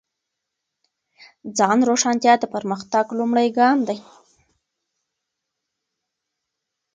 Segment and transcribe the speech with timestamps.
[1.57, 3.97] ځان روښانتیا د پرمختګ لومړی ګام دی.